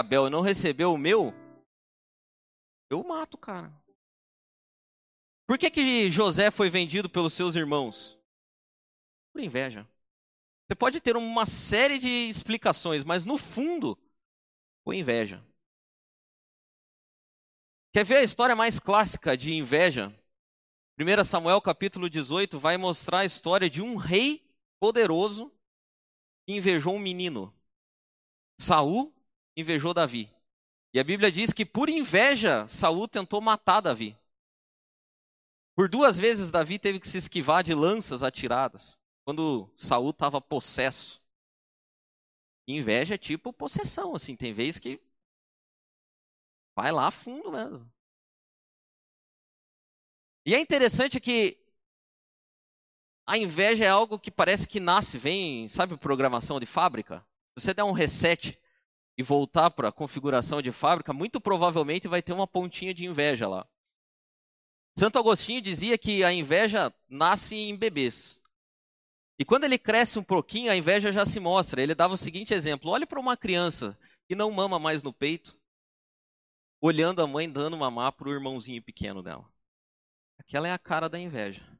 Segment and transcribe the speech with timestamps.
[0.00, 1.34] Abel não recebeu o meu,
[2.88, 3.70] eu mato, cara.
[5.46, 8.18] Por que, que José foi vendido pelos seus irmãos?
[9.30, 9.86] Por inveja.
[10.66, 13.98] Você pode ter uma série de explicações, mas no fundo,
[14.84, 15.44] foi inveja.
[17.92, 20.08] Quer ver a história mais clássica de inveja?
[20.98, 25.52] 1 Samuel capítulo 18 vai mostrar a história de um rei poderoso
[26.46, 27.54] que invejou um menino.
[28.58, 29.12] Saul
[29.56, 30.30] invejou Davi.
[30.92, 34.18] E a Bíblia diz que por inveja Saul tentou matar Davi.
[35.74, 41.22] Por duas vezes Davi teve que se esquivar de lanças atiradas, quando Saul estava possesso.
[42.66, 45.00] Inveja é tipo possessão, assim, tem vezes que
[46.76, 47.90] vai lá a fundo mesmo.
[50.44, 51.58] E é interessante que
[53.26, 57.24] a inveja é algo que parece que nasce, vem, sabe, programação de fábrica?
[57.46, 58.60] Se você der um reset
[59.20, 63.46] e voltar para a configuração de fábrica, muito provavelmente vai ter uma pontinha de inveja
[63.46, 63.68] lá.
[64.98, 68.40] Santo Agostinho dizia que a inveja nasce em bebês.
[69.38, 71.82] E quando ele cresce um pouquinho, a inveja já se mostra.
[71.82, 75.54] Ele dava o seguinte exemplo: olhe para uma criança que não mama mais no peito,
[76.80, 79.46] olhando a mãe dando mamar para o irmãozinho pequeno dela.
[80.38, 81.62] Aquela é a cara da inveja.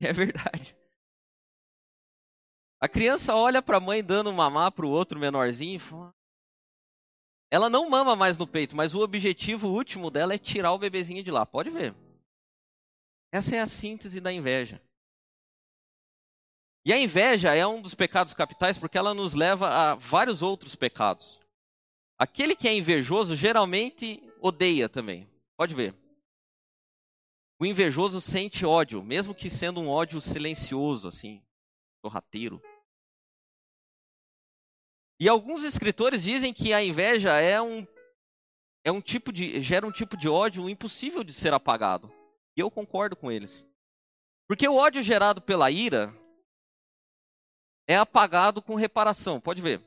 [0.00, 0.76] É verdade.
[2.84, 6.14] A criança olha para a mãe dando mamar para o outro menorzinho fala.
[7.50, 11.24] Ela não mama mais no peito, mas o objetivo último dela é tirar o bebezinho
[11.24, 11.46] de lá.
[11.46, 11.94] Pode ver.
[13.32, 14.82] Essa é a síntese da inveja.
[16.84, 20.74] E a inveja é um dos pecados capitais porque ela nos leva a vários outros
[20.74, 21.40] pecados.
[22.18, 25.26] Aquele que é invejoso geralmente odeia também.
[25.56, 25.94] Pode ver.
[27.58, 31.42] O invejoso sente ódio, mesmo que sendo um ódio silencioso, assim,
[32.04, 32.62] sorrateiro.
[35.18, 37.86] E alguns escritores dizem que a inveja é um,
[38.84, 42.12] é um tipo de gera um tipo de ódio impossível de ser apagado.
[42.56, 43.66] E eu concordo com eles.
[44.46, 46.14] Porque o ódio gerado pela ira
[47.86, 49.40] é apagado com reparação.
[49.40, 49.80] Pode ver.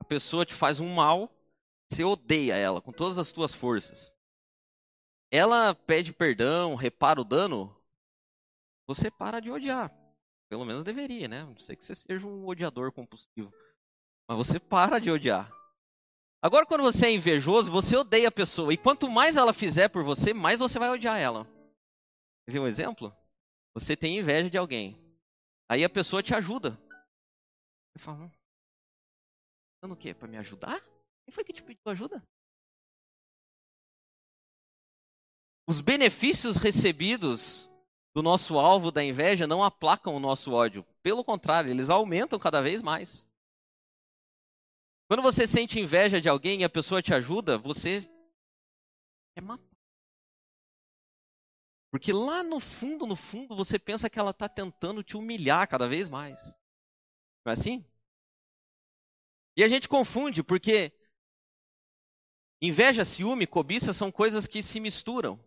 [0.00, 1.30] A pessoa te faz um mal,
[1.88, 4.14] você odeia ela com todas as suas forças
[5.34, 7.76] ela pede perdão, repara o dano,
[8.86, 9.92] você para de odiar.
[10.48, 11.42] Pelo menos deveria, né?
[11.42, 13.52] Não sei que você seja um odiador compulsivo.
[14.28, 15.52] Mas você para de odiar.
[16.42, 18.72] Agora, quando você é invejoso, você odeia a pessoa.
[18.72, 21.46] E quanto mais ela fizer por você, mais você vai odiar ela.
[22.46, 23.14] Viu um exemplo?
[23.74, 24.96] Você tem inveja de alguém.
[25.70, 26.78] Aí a pessoa te ajuda.
[27.92, 28.30] Você fala,
[29.84, 30.12] hum, o quê?
[30.12, 30.80] Para me ajudar?
[31.24, 32.22] Quem foi que te pediu ajuda?
[35.66, 37.70] Os benefícios recebidos
[38.14, 40.84] do nosso alvo da inveja não aplacam o nosso ódio.
[41.02, 43.26] Pelo contrário, eles aumentam cada vez mais.
[45.06, 48.00] Quando você sente inveja de alguém e a pessoa te ajuda, você
[49.36, 49.74] é matar.
[51.90, 55.86] Porque lá no fundo, no fundo, você pensa que ela está tentando te humilhar cada
[55.86, 56.40] vez mais.
[57.44, 57.84] Não é assim?
[59.56, 60.92] E a gente confunde, porque
[62.60, 65.38] inveja, ciúme, cobiça são coisas que se misturam.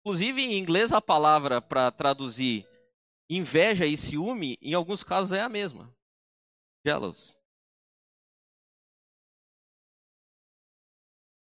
[0.00, 2.66] Inclusive, em inglês, a palavra para traduzir
[3.30, 5.94] inveja e ciúme, em alguns casos, é a mesma.
[6.84, 7.38] Jealous.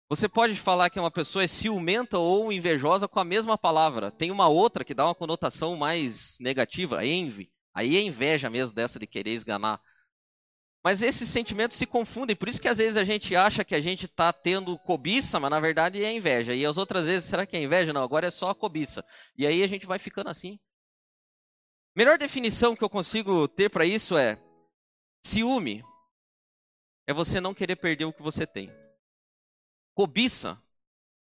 [0.09, 4.11] Você pode falar que uma pessoa é ciumenta ou invejosa com a mesma palavra.
[4.11, 7.51] Tem uma outra que dá uma conotação mais negativa, envy.
[7.73, 9.81] Aí é inveja mesmo dessa de querer esganar.
[10.85, 13.81] Mas esses sentimentos se confundem, por isso que às vezes a gente acha que a
[13.81, 16.55] gente está tendo cobiça, mas na verdade é inveja.
[16.55, 17.91] E as outras vezes, será que é inveja?
[17.91, 19.03] Não, agora é só a cobiça.
[19.35, 20.61] E aí a gente vai ficando assim.
[21.97, 24.39] Melhor definição que eu consigo ter para isso é:
[25.25, 25.83] ciúme
[27.07, 28.71] é você não querer perder o que você tem.
[29.95, 30.61] Cobiça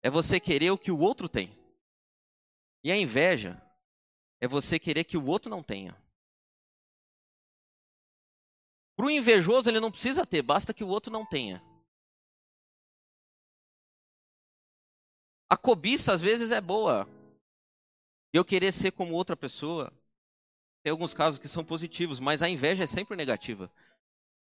[0.03, 1.57] é você querer o que o outro tem.
[2.83, 3.61] E a inveja
[4.39, 5.95] é você querer que o outro não tenha.
[8.95, 11.61] Para o invejoso, ele não precisa ter, basta que o outro não tenha.
[15.49, 17.07] A cobiça, às vezes, é boa.
[18.33, 19.93] Eu querer ser como outra pessoa.
[20.83, 23.71] Tem alguns casos que são positivos, mas a inveja é sempre negativa.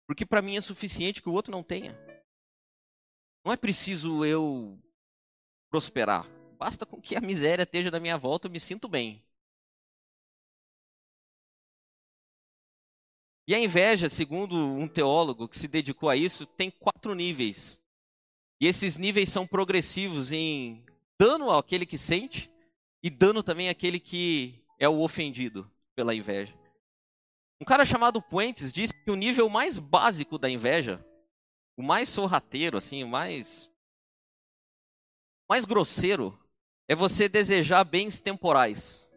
[0.06, 1.98] Porque para mim é suficiente que o outro não tenha.
[3.44, 4.78] Não é preciso eu
[5.70, 6.28] prosperar.
[6.58, 9.24] Basta com que a miséria esteja na minha volta, eu me sinto bem.
[13.48, 17.82] E a inveja, segundo um teólogo que se dedicou a isso, tem quatro níveis.
[18.60, 20.86] E esses níveis são progressivos em
[21.20, 22.50] dano àquele que sente
[23.02, 26.54] e dano também àquele que é o ofendido pela inveja.
[27.60, 31.04] Um cara chamado Puentes disse que o nível mais básico da inveja
[31.82, 33.66] o mais sorrateiro, assim, o mais.
[35.46, 36.40] O mais grosseiro
[36.88, 39.10] é você desejar bens temporais.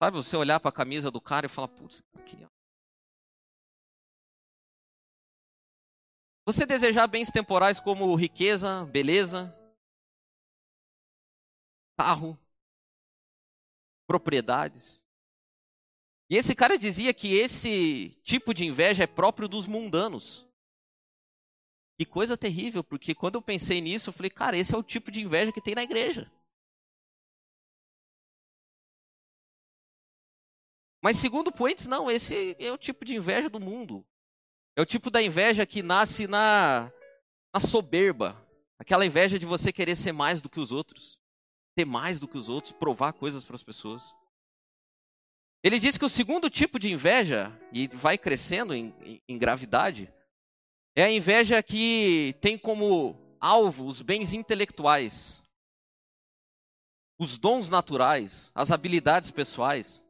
[0.00, 2.36] Sabe, você olhar para a camisa do cara e falar, putz, aqui.
[6.44, 9.52] Você desejar bens temporais como riqueza, beleza,
[11.98, 12.38] carro,
[14.06, 15.05] propriedades.
[16.28, 20.46] E esse cara dizia que esse tipo de inveja é próprio dos mundanos.
[21.98, 25.10] Que coisa terrível, porque quando eu pensei nisso, eu falei, cara, esse é o tipo
[25.10, 26.30] de inveja que tem na igreja.
[31.02, 34.04] Mas segundo Puentes, não, esse é o tipo de inveja do mundo.
[34.74, 36.92] É o tipo da inveja que nasce na,
[37.54, 38.44] na soberba.
[38.78, 41.18] Aquela inveja de você querer ser mais do que os outros.
[41.74, 44.14] Ter mais do que os outros, provar coisas para as pessoas.
[45.66, 48.94] Ele diz que o segundo tipo de inveja, e vai crescendo em,
[49.28, 50.08] em, gravidade,
[50.94, 55.42] é a inveja que tem como alvo os bens intelectuais,
[57.18, 60.06] os dons naturais, as habilidades pessoais.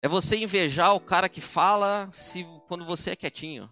[0.00, 3.70] É você invejar o cara que fala se quando você é quietinho.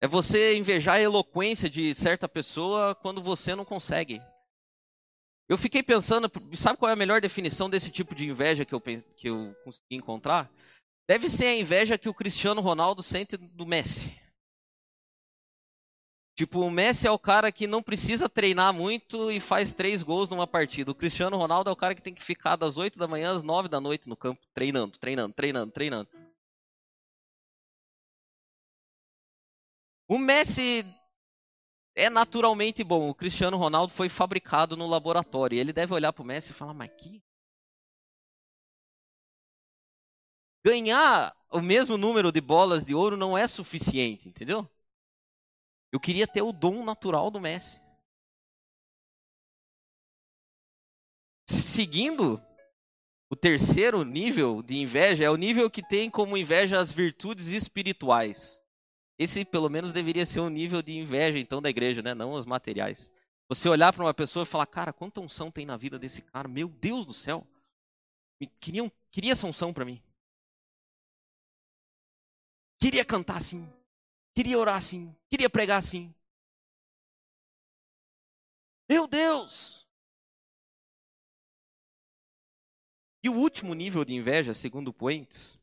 [0.00, 4.22] É você invejar a eloquência de certa pessoa quando você não consegue.
[5.48, 8.80] Eu fiquei pensando, sabe qual é a melhor definição desse tipo de inveja que eu,
[8.80, 10.50] que eu consegui encontrar?
[11.08, 14.20] Deve ser a inveja que o Cristiano Ronaldo sente do Messi.
[16.36, 20.28] Tipo, o Messi é o cara que não precisa treinar muito e faz três gols
[20.28, 20.90] numa partida.
[20.90, 23.42] O Cristiano Ronaldo é o cara que tem que ficar das 8 da manhã às
[23.42, 26.10] 9 da noite no campo, treinando, treinando, treinando, treinando.
[30.08, 30.84] O Messi
[31.96, 33.08] é naturalmente bom.
[33.08, 35.58] O Cristiano Ronaldo foi fabricado no laboratório.
[35.58, 37.22] Ele deve olhar para o Messi e falar: Mas que.
[40.64, 44.68] Ganhar o mesmo número de bolas de ouro não é suficiente, entendeu?
[45.90, 47.80] Eu queria ter o dom natural do Messi.
[51.48, 52.42] Seguindo
[53.30, 58.60] o terceiro nível de inveja, é o nível que tem como inveja as virtudes espirituais.
[59.18, 62.14] Esse, pelo menos, deveria ser o nível de inveja, então, da igreja, né?
[62.14, 63.10] Não os materiais.
[63.48, 66.48] Você olhar para uma pessoa e falar, cara, quanta unção tem na vida desse cara?
[66.48, 67.46] Meu Deus do céu!
[68.60, 70.02] Queria, queria essa unção para mim.
[72.78, 73.72] Queria cantar assim.
[74.34, 75.16] Queria orar assim.
[75.30, 76.14] Queria pregar assim.
[78.88, 79.86] Meu Deus!
[83.22, 85.58] E o último nível de inveja, segundo Puentes,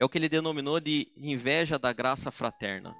[0.00, 2.96] é o que ele denominou de inveja da graça fraterna.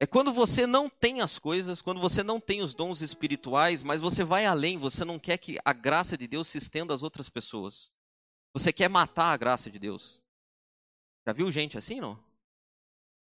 [0.00, 4.00] É quando você não tem as coisas, quando você não tem os dons espirituais, mas
[4.00, 7.28] você vai além, você não quer que a graça de Deus se estenda às outras
[7.28, 7.92] pessoas.
[8.52, 10.20] Você quer matar a graça de Deus.
[11.26, 12.22] Já viu gente assim, não?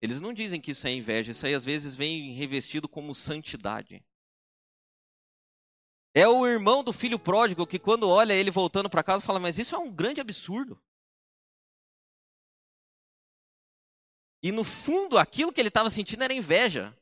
[0.02, 4.04] Eles não dizem que isso é inveja, isso aí às vezes vem revestido como santidade.
[6.14, 9.58] É o irmão do filho pródigo que quando olha ele voltando para casa fala: "Mas
[9.58, 10.80] isso é um grande absurdo".
[14.44, 16.94] E no fundo, aquilo que ele estava sentindo era inveja.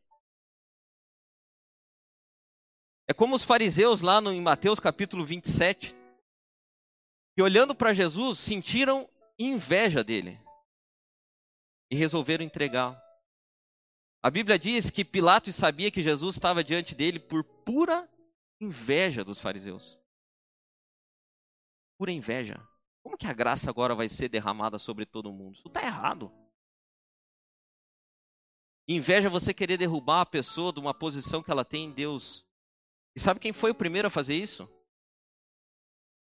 [3.09, 5.93] É como os fariseus lá no, em Mateus capítulo 27,
[7.35, 10.41] que olhando para Jesus sentiram inveja dele
[11.91, 12.96] e resolveram entregar.
[14.22, 18.08] A Bíblia diz que Pilatos sabia que Jesus estava diante dele por pura
[18.61, 19.99] inveja dos fariseus.
[21.99, 22.65] Pura inveja.
[23.03, 25.56] Como que a graça agora vai ser derramada sobre todo mundo?
[25.56, 26.32] Isso está errado.
[28.94, 32.44] Inveja é você querer derrubar a pessoa de uma posição que ela tem em Deus.
[33.17, 34.69] E sabe quem foi o primeiro a fazer isso?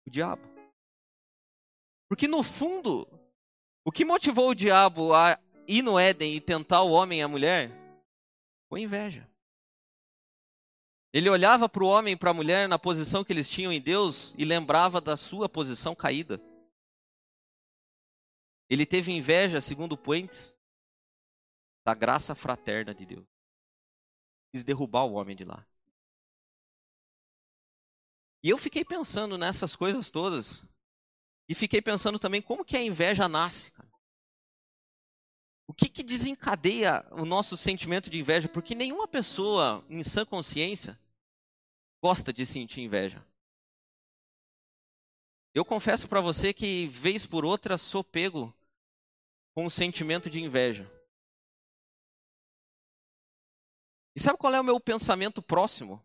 [0.05, 0.43] O diabo.
[2.09, 3.07] Porque no fundo,
[3.83, 7.27] o que motivou o diabo a ir no Éden e tentar o homem e a
[7.27, 7.71] mulher
[8.69, 9.29] foi inveja.
[11.13, 13.79] Ele olhava para o homem e para a mulher na posição que eles tinham em
[13.79, 16.41] Deus e lembrava da sua posição caída.
[18.69, 20.57] Ele teve inveja, segundo Puentes,
[21.85, 23.27] da graça fraterna de Deus.
[24.51, 25.65] Quis derrubar o homem de lá.
[28.43, 30.65] E eu fiquei pensando nessas coisas todas.
[31.47, 33.91] E fiquei pensando também como que a inveja nasce, cara.
[35.67, 38.47] O que, que desencadeia o nosso sentimento de inveja?
[38.47, 40.99] Porque nenhuma pessoa em sã consciência
[42.01, 43.25] gosta de sentir inveja.
[45.53, 48.53] Eu confesso para você que, vez por outra, sou pego
[49.55, 50.91] com o sentimento de inveja.
[54.15, 56.03] E sabe qual é o meu pensamento próximo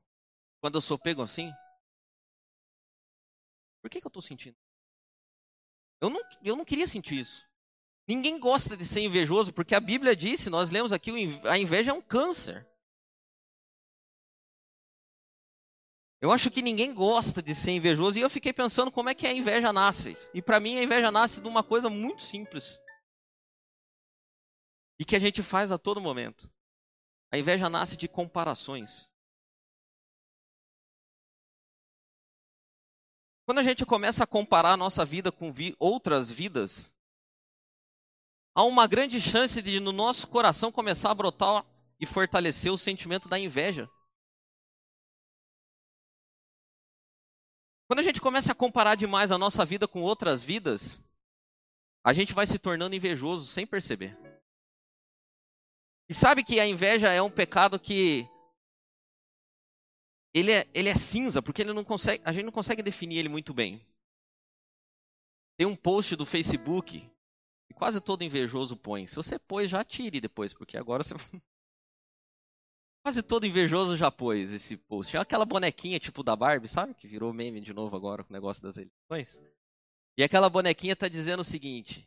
[0.61, 1.53] quando eu sou pego assim?
[3.81, 4.57] Por que, que eu estou sentindo?
[6.01, 7.49] Eu não, eu não queria sentir isso.
[8.09, 11.13] Ninguém gosta de ser invejoso, porque a Bíblia disse, nós lemos aqui,
[11.49, 12.67] a inveja é um câncer.
[16.21, 19.27] Eu acho que ninguém gosta de ser invejoso e eu fiquei pensando como é que
[19.27, 20.17] a inveja nasce.
[20.35, 22.79] E para mim a inveja nasce de uma coisa muito simples.
[24.99, 26.53] E que a gente faz a todo momento.
[27.31, 29.13] A inveja nasce de comparações.
[33.47, 36.95] Quando a gente começa a comparar a nossa vida com vi outras vidas,
[38.55, 41.67] há uma grande chance de no nosso coração começar a brotar
[41.99, 43.91] e fortalecer o sentimento da inveja.
[47.89, 51.03] Quando a gente começa a comparar demais a nossa vida com outras vidas,
[52.05, 54.30] a gente vai se tornando invejoso sem perceber.
[56.11, 58.29] E sabe que a inveja é um pecado que
[60.35, 63.29] ele é, ele é cinza, porque ele não consegue, a gente não consegue definir ele
[63.29, 63.81] muito bem.
[65.57, 67.09] Tem um post do Facebook
[67.69, 69.07] que quase todo invejoso põe.
[69.07, 71.15] Se você pôs, já tire depois, porque agora você
[73.05, 75.17] Quase todo invejoso já pôs esse post.
[75.17, 76.93] É aquela bonequinha tipo da Barbie, sabe?
[76.93, 79.41] Que virou meme de novo agora com o negócio das eleições.
[80.19, 82.07] E aquela bonequinha tá dizendo o seguinte: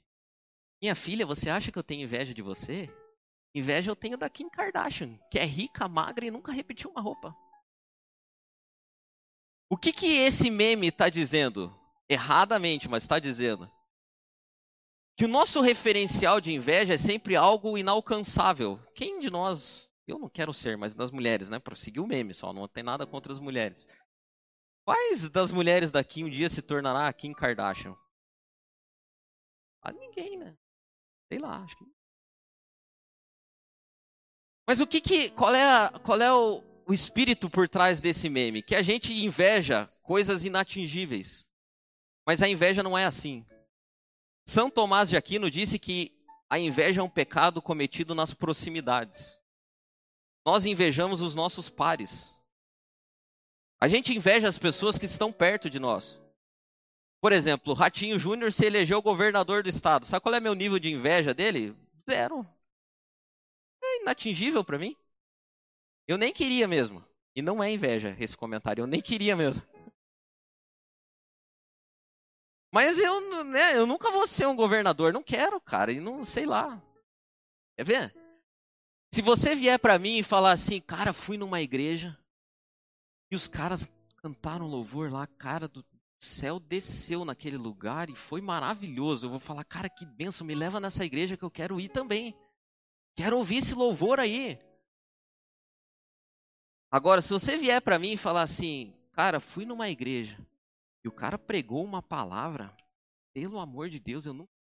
[0.82, 2.94] Minha filha, você acha que eu tenho inveja de você?
[3.54, 7.36] Inveja eu tenho da Kim Kardashian, que é rica, magra e nunca repetiu uma roupa.
[9.70, 11.74] O que que esse meme está dizendo?
[12.10, 13.72] Erradamente, mas está dizendo
[15.16, 18.80] que o nosso referencial de inveja é sempre algo inalcançável.
[18.96, 21.60] Quem de nós eu não quero ser, mas das mulheres, né?
[21.60, 23.88] Para seguir o meme só, não tem nada contra as mulheres.
[24.86, 27.96] Quais das mulheres daqui um dia se tornará a Kim Kardashian?
[29.82, 30.58] Ah, ninguém, né?
[31.30, 31.86] Sei lá, acho que.
[34.68, 35.30] Mas o que que.
[35.30, 38.62] Qual é, a, qual é o, o espírito por trás desse meme?
[38.62, 41.48] Que a gente inveja coisas inatingíveis.
[42.26, 43.46] Mas a inveja não é assim.
[44.46, 46.14] São Tomás de Aquino disse que
[46.50, 49.42] a inveja é um pecado cometido nas proximidades.
[50.46, 52.40] Nós invejamos os nossos pares.
[53.82, 56.22] A gente inveja as pessoas que estão perto de nós.
[57.22, 60.06] Por exemplo, Ratinho Júnior se elegeu governador do estado.
[60.06, 61.76] Sabe qual é meu nível de inveja dele?
[62.10, 62.46] Zero.
[64.04, 64.96] Inatingível para mim.
[66.08, 67.04] Eu nem queria mesmo.
[67.36, 69.64] E não é inveja esse comentário, eu nem queria mesmo.
[72.72, 76.46] Mas eu, né, eu nunca vou ser um governador, não quero, cara, e não sei
[76.46, 76.82] lá.
[77.78, 78.16] Quer ver?
[79.12, 82.18] Se você vier para mim e falar assim, cara, fui numa igreja
[83.32, 85.86] e os caras cantaram louvor lá, cara do
[86.20, 89.26] céu desceu naquele lugar e foi maravilhoso.
[89.26, 92.36] Eu vou falar, cara, que benção, me leva nessa igreja que eu quero ir também.
[93.16, 94.58] Quero ouvir esse louvor aí.
[96.92, 100.38] Agora, se você vier para mim e falar assim, cara, fui numa igreja
[101.04, 102.76] e o cara pregou uma palavra,
[103.34, 104.54] pelo amor de Deus, eu nunca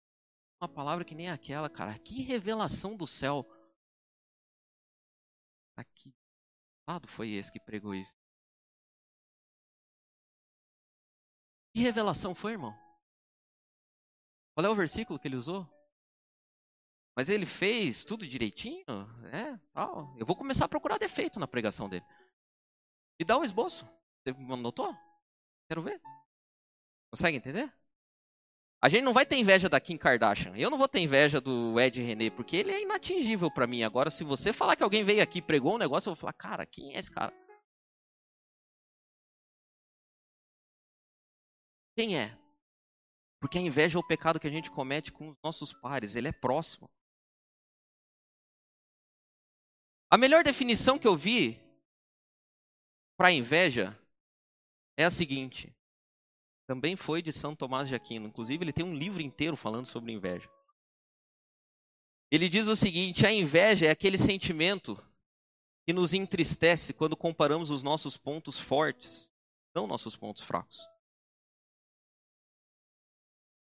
[0.63, 1.99] uma palavra que nem aquela, cara.
[1.99, 3.45] Que revelação do céu.
[5.77, 6.15] Aqui.
[6.89, 8.15] lado foi esse que pregou isso?
[11.75, 12.73] Que revelação foi, irmão?
[14.55, 15.67] Qual é o versículo que ele usou?
[17.15, 18.85] Mas ele fez tudo direitinho?
[19.33, 20.15] É, tal.
[20.19, 22.05] Eu vou começar a procurar defeito na pregação dele.
[23.19, 23.87] E dá um esboço.
[24.25, 24.95] Você notou?
[25.69, 26.01] Quero ver.
[27.13, 27.73] Consegue entender?
[28.81, 30.57] A gente não vai ter inveja da Kim Kardashian.
[30.57, 33.85] Eu não vou ter inveja do Ed René, porque ele é inatingível para mim.
[33.85, 36.33] Agora, se você falar que alguém veio aqui e pregou um negócio, eu vou falar,
[36.33, 37.33] cara, quem é esse cara?
[41.95, 42.37] Quem é?
[43.39, 46.29] Porque a inveja é o pecado que a gente comete com os nossos pares, ele
[46.29, 46.91] é próximo.
[50.13, 51.59] A melhor definição que eu vi
[53.17, 53.99] para inveja
[54.95, 55.75] é a seguinte:
[56.67, 58.27] também foi de São Tomás de Aquino.
[58.27, 60.51] Inclusive, ele tem um livro inteiro falando sobre inveja.
[62.31, 65.03] Ele diz o seguinte: a inveja é aquele sentimento
[65.87, 69.31] que nos entristece quando comparamos os nossos pontos fortes,
[69.75, 70.87] não nossos pontos fracos.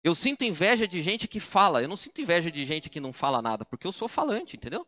[0.03, 3.13] Eu sinto inveja de gente que fala, eu não sinto inveja de gente que não
[3.13, 4.87] fala nada, porque eu sou falante, entendeu?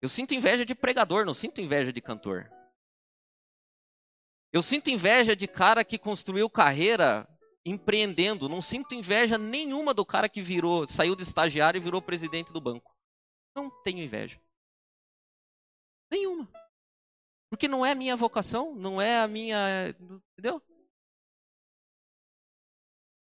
[0.00, 2.50] Eu sinto inveja de pregador, não sinto inveja de cantor.
[4.52, 7.28] Eu sinto inveja de cara que construiu carreira
[7.64, 8.48] empreendendo.
[8.48, 12.60] Não sinto inveja nenhuma do cara que virou, saiu de estagiário e virou presidente do
[12.60, 12.96] banco.
[13.54, 14.40] Não tenho inveja.
[16.10, 16.48] Nenhuma.
[17.50, 19.88] Porque não é a minha vocação, não é a minha.
[20.32, 20.62] Entendeu?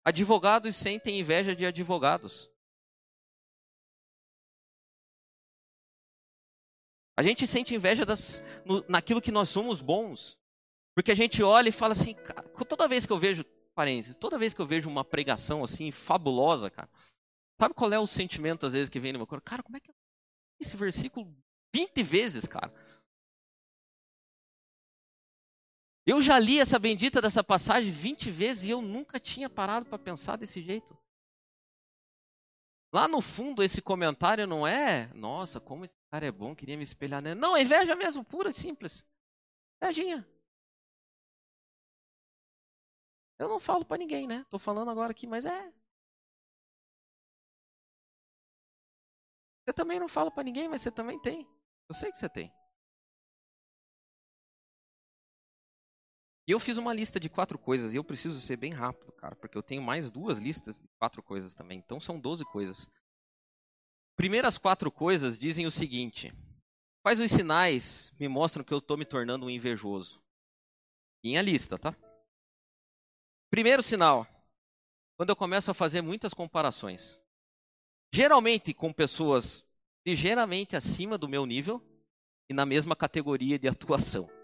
[0.06, 2.50] Advogados sentem inveja de advogados.
[7.18, 10.38] A gente sente inveja das, no, naquilo que nós somos bons.
[10.96, 12.16] Porque a gente olha e fala assim,
[12.70, 13.44] toda vez que eu vejo
[13.74, 16.90] parênteses, toda vez que eu vejo uma pregação assim fabulosa, cara,
[17.60, 19.46] sabe qual é o sentimento às vezes que vem no meu coração?
[19.46, 19.92] Cara, como é que
[20.60, 21.36] esse versículo
[21.76, 22.72] 20 vezes, cara?
[26.06, 30.00] Eu já li essa bendita dessa passagem 20 vezes e eu nunca tinha parado para
[30.00, 30.98] pensar desse jeito.
[32.92, 36.84] Lá no fundo, esse comentário não é, nossa, como esse cara é bom, queria me
[36.84, 37.40] espelhar nele.
[37.40, 39.06] Não, é inveja mesmo, pura e simples.
[39.82, 40.28] Invejinha.
[43.40, 44.46] Eu não falo para ninguém, né?
[44.50, 45.72] Tô falando agora aqui, mas é.
[49.64, 51.48] Você também não fala para ninguém, mas você também tem.
[51.90, 52.52] Eu sei que você tem.
[56.48, 59.36] E eu fiz uma lista de quatro coisas e eu preciso ser bem rápido, cara,
[59.36, 61.78] porque eu tenho mais duas listas de quatro coisas também.
[61.78, 62.90] Então são 12 coisas.
[64.16, 66.34] Primeiras quatro coisas dizem o seguinte:
[67.04, 70.24] Quais os sinais me mostram que eu estou me tornando um invejoso?
[71.22, 71.94] Minha lista, tá?
[73.50, 74.26] Primeiro sinal,
[75.18, 77.22] quando eu começo a fazer muitas comparações.
[78.14, 79.66] Geralmente com pessoas
[80.06, 81.82] ligeiramente acima do meu nível
[82.50, 84.37] e na mesma categoria de atuação.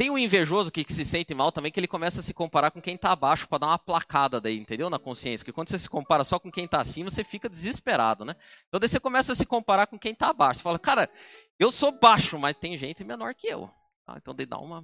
[0.00, 2.70] Tem um invejoso que, que, se sente mal também, que ele começa a se comparar
[2.70, 4.88] com quem está abaixo para dar uma placada daí, entendeu?
[4.88, 5.44] Na consciência.
[5.44, 8.34] Porque quando você se compara só com quem está acima, você fica desesperado, né?
[8.66, 10.60] Então daí você começa a se comparar com quem está abaixo.
[10.60, 11.10] Você fala, cara,
[11.58, 13.70] eu sou baixo, mas tem gente menor que eu.
[14.06, 14.82] Ah, então daí dá uma.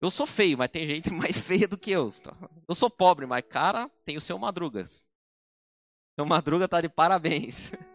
[0.00, 2.14] Eu sou feio, mas tem gente mais feia do que eu.
[2.68, 5.04] Eu sou pobre, mas cara, tem o seu Madrugas.
[6.14, 7.72] Seu Madruga tá de parabéns.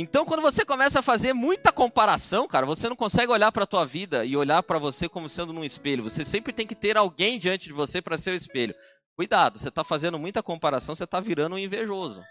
[0.00, 3.66] Então, quando você começa a fazer muita comparação, cara, você não consegue olhar para a
[3.66, 6.04] tua vida e olhar para você como sendo num espelho.
[6.04, 8.76] Você sempre tem que ter alguém diante de você para ser o espelho.
[9.16, 12.24] Cuidado, você está fazendo muita comparação, você está virando um invejoso.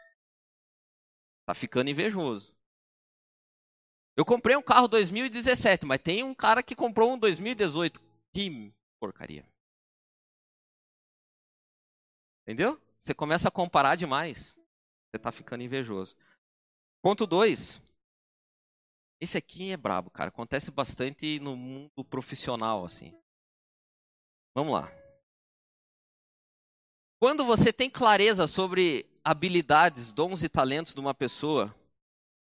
[1.41, 2.55] Está ficando invejoso.
[4.15, 8.01] Eu comprei um carro 2017, mas tem um cara que comprou um 2018.
[8.33, 9.45] Que porcaria.
[12.43, 12.81] Entendeu?
[12.97, 14.53] Você começa a comparar demais.
[15.09, 16.15] Você está ficando invejoso.
[17.07, 17.81] Ponto 2.
[19.21, 20.27] Esse aqui é brabo, cara.
[20.27, 23.13] Acontece bastante no mundo profissional, assim.
[24.53, 24.91] Vamos lá.
[27.17, 31.73] Quando você tem clareza sobre habilidades, dons e talentos de uma pessoa,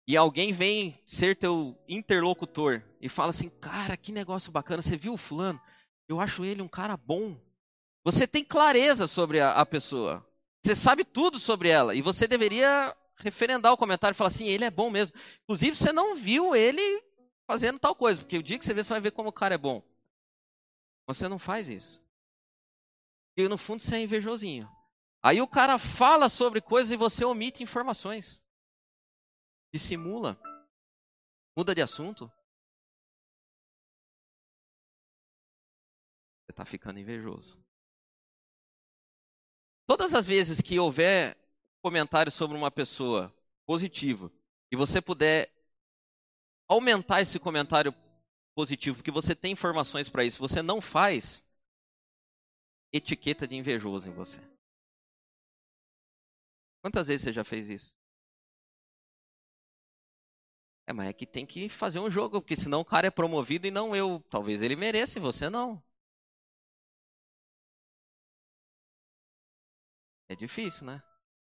[0.07, 5.13] e alguém vem ser teu interlocutor e fala assim: Cara, que negócio bacana, você viu
[5.13, 5.61] o fulano?
[6.09, 7.39] Eu acho ele um cara bom.
[8.03, 10.27] Você tem clareza sobre a, a pessoa.
[10.65, 11.95] Você sabe tudo sobre ela.
[11.95, 15.17] E você deveria referendar o comentário e falar assim, ele é bom mesmo.
[15.43, 17.03] Inclusive, você não viu ele
[17.47, 19.55] fazendo tal coisa, porque o dia que você vê, você vai ver como o cara
[19.55, 19.83] é bom.
[21.07, 22.03] Você não faz isso.
[23.37, 24.69] E no fundo você é invejosinho.
[25.23, 28.43] Aí o cara fala sobre coisas e você omite informações.
[29.73, 30.41] Dissimula.
[31.57, 32.31] Muda de assunto.
[36.45, 37.59] Você está ficando invejoso.
[39.87, 41.37] Todas as vezes que houver
[41.89, 43.35] comentário sobre uma pessoa
[43.67, 44.31] positivo
[44.71, 45.51] e você puder
[46.69, 47.95] aumentar esse comentário
[48.55, 51.43] positivo, porque você tem informações para isso, você não faz
[52.93, 54.39] etiqueta de invejoso em você.
[56.83, 57.97] Quantas vezes você já fez isso?
[60.87, 63.67] É, mas é que tem que fazer um jogo, porque senão o cara é promovido
[63.67, 64.23] e não eu.
[64.29, 65.83] Talvez ele mereça e você não.
[70.29, 71.03] É difícil, né?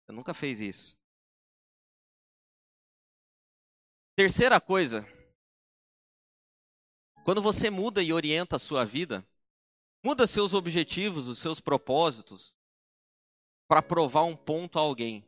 [0.06, 0.96] Você nunca fez isso.
[4.16, 5.06] Terceira coisa.
[7.24, 9.26] Quando você muda e orienta a sua vida,
[10.04, 12.56] muda seus objetivos, os seus propósitos,
[13.68, 15.28] para provar um ponto a alguém.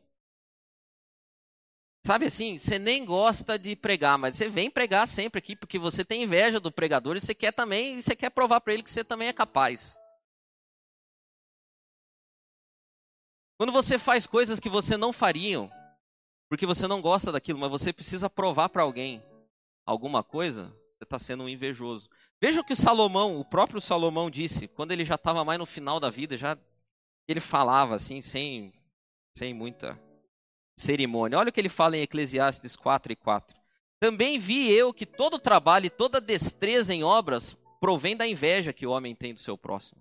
[2.06, 6.04] Sabe assim, você nem gosta de pregar, mas você vem pregar sempre aqui porque você
[6.04, 8.90] tem inveja do pregador e você quer também, e você quer provar para ele que
[8.90, 9.98] você também é capaz.
[13.58, 15.68] Quando você faz coisas que você não faria,
[16.48, 19.20] porque você não gosta daquilo, mas você precisa provar para alguém
[19.84, 22.08] alguma coisa, você está sendo um invejoso.
[22.40, 25.98] Veja o que Salomão, o próprio Salomão disse, quando ele já estava mais no final
[25.98, 26.56] da vida, já
[27.26, 28.72] ele falava assim, sem,
[29.36, 30.00] sem muita
[30.78, 31.36] cerimônia.
[31.36, 33.58] Olha o que ele fala em Eclesiastes 4 e 4.
[33.98, 38.86] Também vi eu que todo trabalho e toda destreza em obras provém da inveja que
[38.86, 40.00] o homem tem do seu próximo.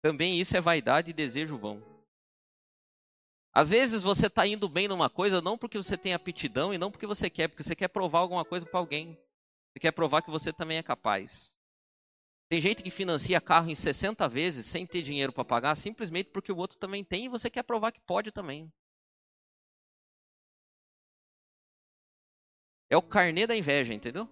[0.00, 1.95] Também isso é vaidade e desejo vão.
[3.56, 6.90] Às vezes você está indo bem numa coisa não porque você tem aptidão e não
[6.90, 9.18] porque você quer, porque você quer provar alguma coisa para alguém.
[9.72, 11.58] Você quer provar que você também é capaz.
[12.50, 16.52] Tem gente que financia carro em 60 vezes sem ter dinheiro para pagar, simplesmente porque
[16.52, 18.70] o outro também tem e você quer provar que pode também.
[22.90, 24.28] É o carnê da inveja, entendeu?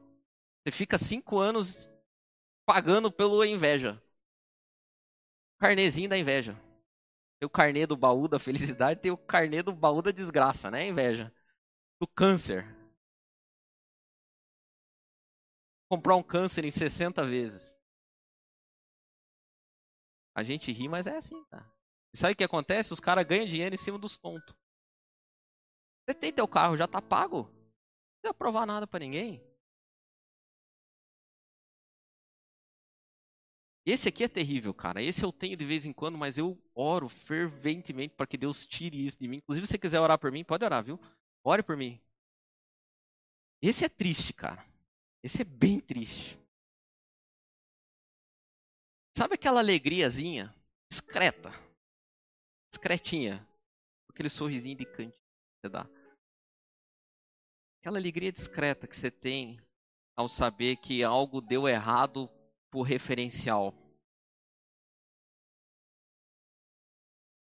[0.62, 1.88] Você fica cinco anos
[2.66, 3.98] pagando pela inveja.
[5.58, 6.54] Carnezinho da inveja.
[7.44, 10.86] Tem o carnê do baú da felicidade, tem o carnê do baú da desgraça, né?
[10.86, 11.30] Inveja.
[12.00, 12.64] Do câncer.
[15.86, 17.76] Comprar um câncer em 60 vezes.
[20.34, 21.70] A gente ri, mas é assim, tá?
[22.14, 22.94] E sabe o que acontece?
[22.94, 24.56] Os caras ganham dinheiro em cima dos tontos.
[26.06, 27.42] Você tem teu carro, já tá pago.
[27.42, 29.44] Não precisa provar nada para ninguém.
[33.86, 35.02] Esse aqui é terrível, cara.
[35.02, 39.04] Esse eu tenho de vez em quando, mas eu oro ferventemente para que Deus tire
[39.04, 39.36] isso de mim.
[39.36, 40.98] Inclusive, se você quiser orar por mim, pode orar, viu?
[41.42, 42.00] Ore por mim.
[43.60, 44.64] Esse é triste, cara.
[45.22, 46.38] Esse é bem triste.
[49.16, 50.54] Sabe aquela alegriazinha
[50.90, 51.50] discreta?
[52.70, 53.46] Discretinha.
[54.08, 55.86] Aquele sorrisinho de canto que você dá.
[57.80, 59.60] Aquela alegria discreta que você tem
[60.16, 62.30] ao saber que algo deu errado
[62.74, 63.72] por referencial.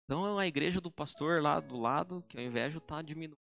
[0.03, 3.01] Então é a igreja do pastor lá do lado, que ao invés de estar tá
[3.03, 3.38] diminuindo.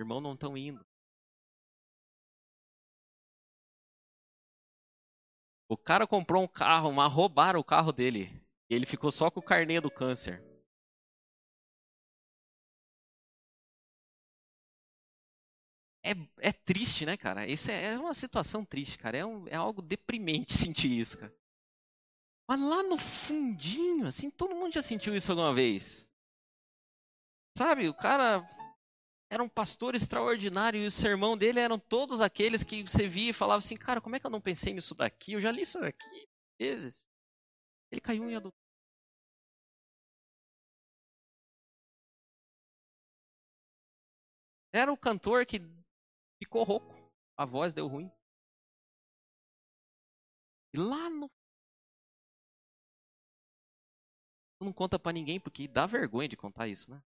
[0.00, 0.82] Irmão não estão indo.
[5.68, 8.30] O cara comprou um carro, mas roubaram o carro dele.
[8.70, 10.42] E ele ficou só com o carnê do câncer.
[16.04, 17.46] É, é triste, né, cara?
[17.46, 19.18] Isso é, é uma situação triste, cara.
[19.18, 21.34] É, um, é algo deprimente sentir isso, cara.
[22.48, 26.10] Mas lá no fundinho, assim, todo mundo já sentiu isso alguma vez.
[27.56, 28.44] Sabe, o cara
[29.30, 33.32] era um pastor extraordinário e o sermão dele eram todos aqueles que você via e
[33.34, 35.32] falava assim, cara, como é que eu não pensei nisso daqui?
[35.32, 36.26] Eu já li isso daqui
[36.62, 37.08] vezes.
[37.90, 38.62] Ele caiu em adultério.
[44.72, 45.60] Era o cantor que
[46.44, 46.94] ficou rouco.
[47.36, 48.10] A voz deu ruim.
[50.74, 51.30] E lá no.
[54.60, 57.02] Não conta para ninguém porque dá vergonha de contar isso, né?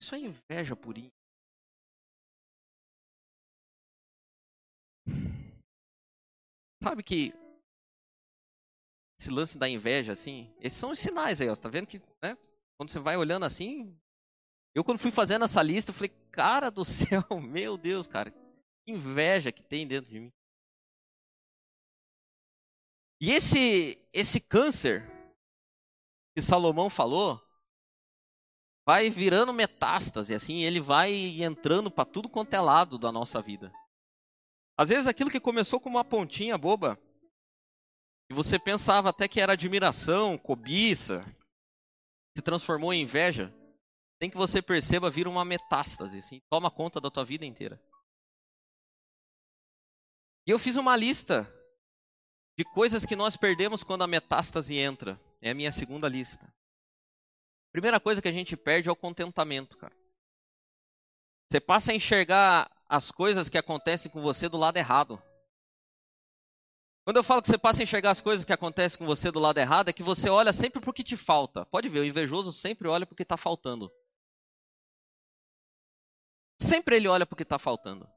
[0.00, 1.10] Isso é inveja purinha.
[6.82, 7.32] Sabe que
[9.18, 11.54] esse lance da inveja, assim, esses são os sinais aí, ó.
[11.54, 12.36] Você tá vendo que, né?
[12.76, 13.98] Quando você vai olhando assim,
[14.74, 18.92] eu quando fui fazendo essa lista, eu falei, cara do céu, meu Deus, cara, que
[18.92, 20.32] inveja que tem dentro de mim.
[23.20, 25.08] E esse esse câncer
[26.34, 27.40] que Salomão falou,
[28.86, 33.72] vai virando metástase, assim, ele vai entrando para tudo quanto é lado da nossa vida.
[34.76, 36.98] Às vezes aquilo que começou como uma pontinha boba,
[38.30, 41.24] e você pensava até que era admiração, cobiça,
[42.36, 43.52] se transformou em inveja,
[44.18, 47.82] tem que você perceba vira uma metástase, assim, toma conta da tua vida inteira.
[50.46, 51.52] E eu fiz uma lista
[52.58, 55.20] de coisas que nós perdemos quando a metástase entra.
[55.40, 56.52] É a minha segunda lista.
[57.72, 59.96] Primeira coisa que a gente perde é o contentamento, cara.
[61.50, 65.22] Você passa a enxergar as coisas que acontecem com você do lado errado.
[67.04, 69.40] Quando eu falo que você passa a enxergar as coisas que acontecem com você do
[69.40, 71.66] lado errado, é que você olha sempre para o que te falta.
[71.66, 73.92] Pode ver, o invejoso sempre olha para o que está faltando.
[76.60, 78.08] Sempre ele olha para o que está faltando.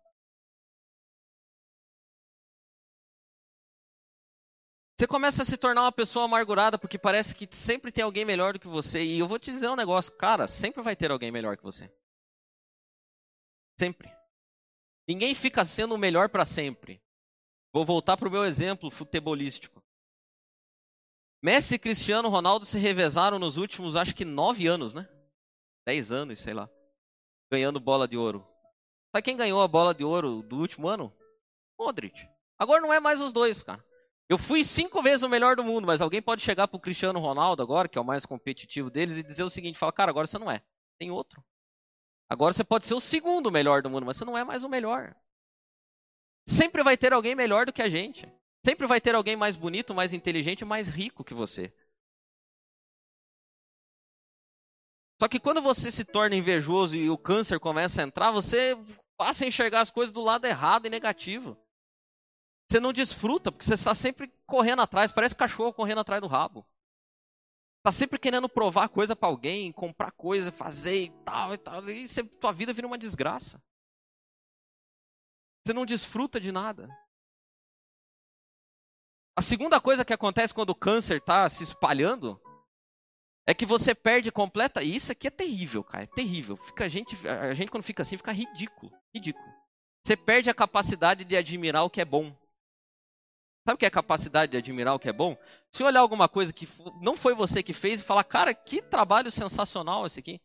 [4.95, 8.53] Você começa a se tornar uma pessoa amargurada porque parece que sempre tem alguém melhor
[8.53, 9.03] do que você.
[9.03, 11.91] E eu vou te dizer um negócio, cara, sempre vai ter alguém melhor que você.
[13.79, 14.09] Sempre.
[15.07, 17.04] Ninguém fica sendo o melhor para sempre.
[17.75, 19.83] Vou voltar para o meu exemplo futebolístico.
[21.43, 25.05] Messi e Cristiano Ronaldo se revezaram nos últimos, acho que nove anos, né?
[25.85, 26.69] Dez anos, sei lá.
[27.51, 28.47] Ganhando bola de ouro.
[29.13, 31.13] Sabe quem ganhou a bola de ouro do último ano?
[31.77, 32.25] Modric.
[32.57, 33.85] Agora não é mais os dois, cara.
[34.29, 37.61] Eu fui cinco vezes o melhor do mundo, mas alguém pode chegar pro Cristiano Ronaldo
[37.61, 40.37] agora, que é o mais competitivo deles, e dizer o seguinte: fala, cara, agora você
[40.37, 40.63] não é.
[40.97, 41.43] Tem outro.
[42.29, 44.69] Agora você pode ser o segundo melhor do mundo, mas você não é mais o
[44.69, 45.13] melhor.
[46.47, 48.31] Sempre vai ter alguém melhor do que a gente.
[48.65, 51.73] Sempre vai ter alguém mais bonito, mais inteligente, mais rico que você.
[55.19, 58.77] Só que quando você se torna invejoso e o câncer começa a entrar, você
[59.17, 61.57] passa a enxergar as coisas do lado errado e negativo.
[62.69, 66.65] Você não desfruta, porque você está sempre correndo atrás, parece cachorro correndo atrás do rabo.
[67.79, 71.87] Está sempre querendo provar coisa para alguém, comprar coisa, fazer e tal e tal.
[71.87, 73.61] E você, tua vida vira uma desgraça.
[75.65, 76.87] Você não desfruta de nada.
[79.35, 82.39] A segunda coisa que acontece quando o câncer está se espalhando
[83.47, 84.83] É que você perde completa.
[84.83, 86.03] E isso aqui é terrível, cara.
[86.03, 86.55] É terrível.
[86.55, 88.91] Fica, a, gente, a gente, quando fica assim, fica ridículo.
[89.13, 89.45] Ridículo.
[90.03, 92.35] Você perde a capacidade de admirar o que é bom.
[93.67, 95.35] Sabe o que é a capacidade de admirar o que é bom?
[95.71, 96.67] Se olhar alguma coisa que
[97.01, 100.39] não foi você que fez e falar, cara, que trabalho sensacional esse aqui.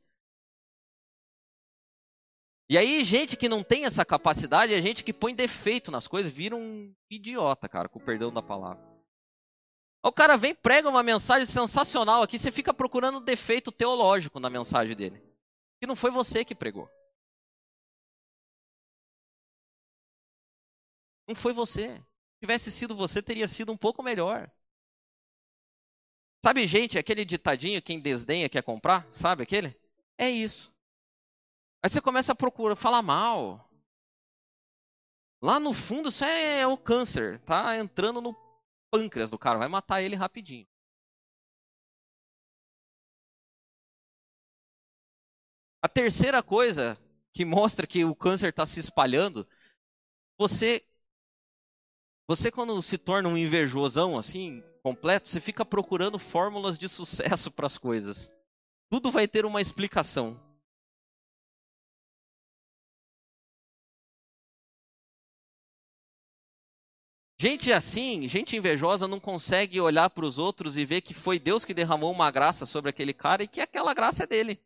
[2.71, 6.33] E aí, gente que não tem essa capacidade, é gente que põe defeito nas coisas,
[6.33, 8.81] vira um idiota, cara, com o perdão da palavra.
[10.05, 14.95] O cara vem, prega uma mensagem sensacional aqui, você fica procurando defeito teológico na mensagem
[14.95, 15.21] dele.
[15.81, 16.89] Que não foi você que pregou.
[21.27, 21.97] Não foi você.
[21.99, 24.49] Se tivesse sido você, teria sido um pouco melhor.
[26.45, 29.13] Sabe, gente, aquele ditadinho, quem desdenha quer comprar?
[29.13, 29.77] Sabe aquele?
[30.17, 30.70] É isso.
[31.83, 33.71] Aí você começa a procurar, falar mal.
[35.43, 38.37] Lá no fundo, isso é, é o câncer, tá entrando no
[38.91, 40.67] pâncreas do cara, vai matar ele rapidinho.
[45.83, 46.99] A terceira coisa
[47.33, 49.49] que mostra que o câncer está se espalhando,
[50.39, 50.85] você,
[52.29, 57.65] você quando se torna um invejosão assim, completo, você fica procurando fórmulas de sucesso para
[57.65, 58.35] as coisas.
[58.91, 60.50] Tudo vai ter uma explicação.
[67.41, 71.65] Gente assim, gente invejosa, não consegue olhar para os outros e ver que foi Deus
[71.65, 74.61] que derramou uma graça sobre aquele cara e que aquela graça é dele.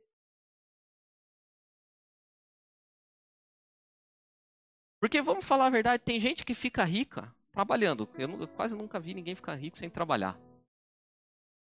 [5.00, 8.08] Porque vamos falar a verdade, tem gente que fica rica trabalhando.
[8.18, 10.36] Eu, quase nunca vi ninguém ficar rico sem trabalhar.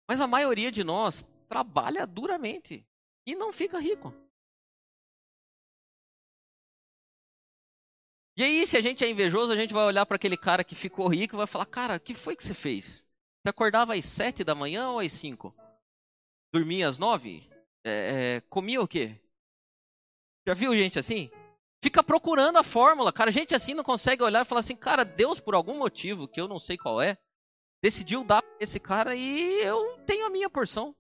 [0.09, 2.83] Mas a maioria de nós trabalha duramente
[3.27, 4.24] e não fica rico.
[8.37, 10.75] E aí, se a gente é invejoso, a gente vai olhar para aquele cara que
[10.75, 13.07] ficou rico e vai falar: Cara, que foi que você fez?
[13.43, 15.55] Você acordava às sete da manhã ou às cinco?
[16.53, 17.49] Dormia às nove?
[17.85, 19.21] É, é, comia o quê?
[20.47, 21.31] Já viu gente assim?
[21.83, 23.13] Fica procurando a fórmula.
[23.13, 26.41] Cara, gente assim não consegue olhar e falar assim: Cara, Deus, por algum motivo que
[26.41, 27.17] eu não sei qual é,
[27.83, 30.97] decidiu dar pra esse cara e eu tenho a minha porção.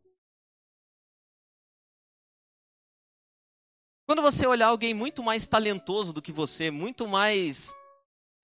[4.06, 7.74] Quando você olhar alguém muito mais talentoso do que você, muito mais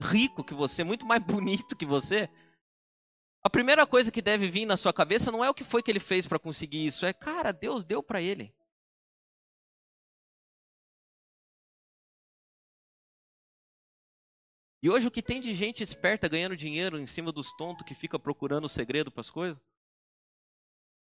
[0.01, 2.31] rico que você, muito mais bonito que você,
[3.43, 5.91] a primeira coisa que deve vir na sua cabeça não é o que foi que
[5.91, 8.55] ele fez para conseguir isso, é, cara, Deus deu para ele.
[14.83, 17.95] E hoje o que tem de gente esperta ganhando dinheiro em cima dos tontos que
[17.95, 19.63] fica procurando o segredo para as coisas?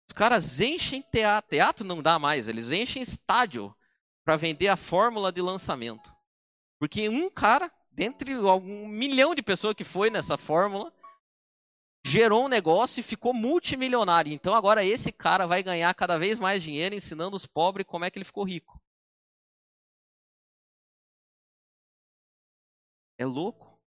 [0.10, 3.74] Os caras enchem teatro, teatro não dá mais, eles enchem estádio
[4.24, 6.14] para vender a fórmula de lançamento.
[6.80, 10.94] Porque um cara, dentre um milhão de pessoas que foi nessa fórmula,
[12.06, 14.34] gerou um negócio e ficou multimilionário.
[14.34, 18.10] Então agora esse cara vai ganhar cada vez mais dinheiro ensinando os pobres como é
[18.10, 18.82] que ele ficou rico.
[23.18, 23.80] É louco.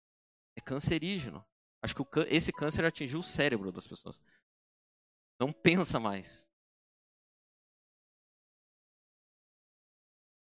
[0.55, 1.43] É cancerígeno.
[1.81, 4.21] Acho que esse câncer atingiu o cérebro das pessoas.
[5.39, 6.47] Não pensa mais.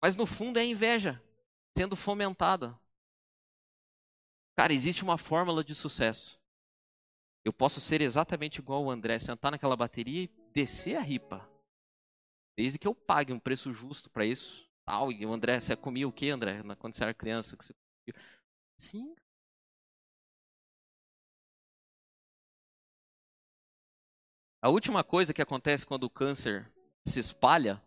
[0.01, 1.21] Mas no fundo é inveja
[1.77, 2.77] sendo fomentada.
[4.57, 6.37] Cara, existe uma fórmula de sucesso.
[7.45, 11.49] Eu posso ser exatamente igual o André, sentar naquela bateria e descer a ripa.
[12.57, 14.69] Desde que eu pague um preço justo para isso.
[14.85, 16.61] Tal, e o André, você comia o que, André?
[16.77, 17.55] Quando você era criança?
[17.55, 17.73] Que você...
[18.77, 19.15] Sim.
[24.61, 26.69] A última coisa que acontece quando o câncer
[27.07, 27.81] se espalha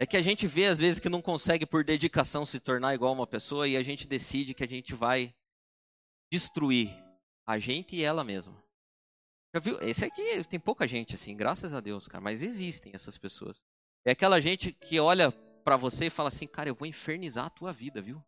[0.00, 3.12] É que a gente vê às vezes que não consegue por dedicação se tornar igual
[3.12, 5.34] uma pessoa e a gente decide que a gente vai
[6.32, 6.88] destruir
[7.46, 8.64] a gente e ela mesma.
[9.54, 9.78] Já viu?
[9.82, 13.62] Esse aqui tem pouca gente assim, graças a Deus, cara, mas existem essas pessoas.
[14.06, 17.50] É aquela gente que olha para você e fala assim, cara, eu vou infernizar a
[17.50, 18.24] tua vida, viu?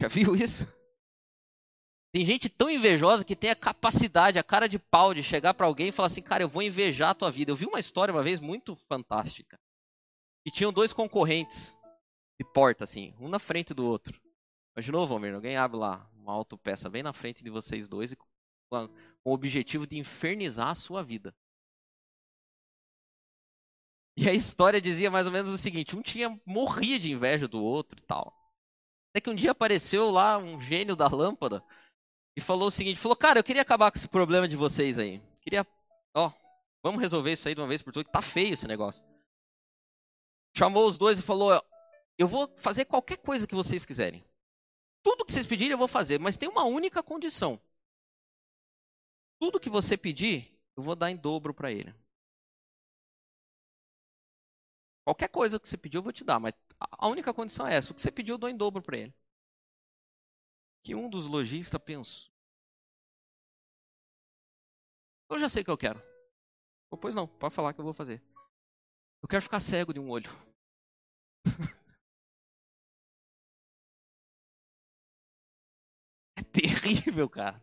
[0.00, 0.64] Já viu isso?
[2.12, 5.66] Tem gente tão invejosa que tem a capacidade, a cara de pau de chegar para
[5.66, 7.50] alguém e falar assim, cara, eu vou invejar a tua vida.
[7.50, 9.59] Eu vi uma história uma vez muito fantástica.
[10.44, 11.76] E tinham dois concorrentes
[12.40, 14.20] de porta, assim, um na frente do outro.
[14.74, 15.34] Imaginou, Valmir?
[15.34, 18.26] Alguém abre lá uma autopeça bem na frente de vocês dois e com
[19.24, 21.34] o objetivo de infernizar a sua vida.
[24.16, 27.62] E a história dizia mais ou menos o seguinte: um tinha morria de inveja do
[27.62, 28.34] outro e tal.
[29.10, 31.62] Até que um dia apareceu lá um gênio da lâmpada
[32.34, 35.20] e falou o seguinte: falou, cara, eu queria acabar com esse problema de vocês aí.
[35.42, 35.66] Queria,
[36.14, 36.32] ó,
[36.82, 39.04] vamos resolver isso aí de uma vez por todas, que tá feio esse negócio
[40.56, 41.50] chamou os dois e falou:
[42.18, 44.24] Eu vou fazer qualquer coisa que vocês quiserem.
[45.02, 47.60] Tudo que vocês pedirem eu vou fazer, mas tem uma única condição.
[49.38, 51.94] Tudo que você pedir, eu vou dar em dobro para ele.
[55.04, 57.92] Qualquer coisa que você pediu, eu vou te dar, mas a única condição é essa:
[57.92, 59.14] o que você pediu, eu dou em dobro para ele.
[60.82, 62.30] Que um dos lojistas pensou.
[65.28, 66.02] Eu já sei o que eu quero.
[67.00, 68.20] Pois não, pode falar que eu vou fazer.
[69.22, 70.30] Eu quero ficar cego de um olho.
[76.36, 77.62] é terrível, cara.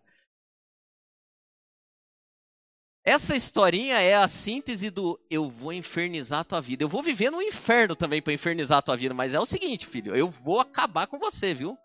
[3.08, 6.84] Essa historinha é a síntese do eu vou infernizar a tua vida.
[6.84, 9.88] Eu vou viver no inferno também para infernizar a tua vida, mas é o seguinte,
[9.88, 11.78] filho, eu vou acabar com você, viu?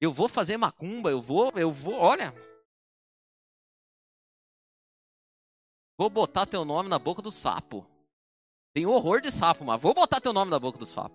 [0.00, 2.32] Eu vou fazer macumba, eu vou, eu vou, olha.
[5.98, 7.86] Vou botar teu nome na boca do sapo.
[8.74, 11.14] Tem horror de sapo, mas vou botar teu nome na boca do sapo.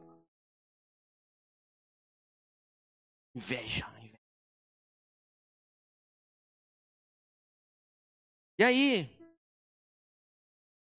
[3.36, 3.98] Inveja.
[8.60, 9.08] E aí,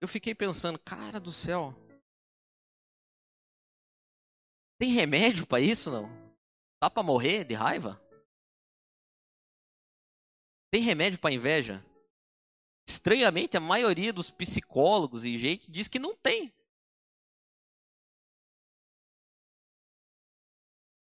[0.01, 1.75] eu fiquei pensando, cara do céu,
[4.79, 6.09] tem remédio para isso não?
[6.81, 8.01] Dá para morrer de raiva?
[10.71, 11.85] Tem remédio para inveja?
[12.89, 16.51] Estranhamente, a maioria dos psicólogos e gente diz que não tem.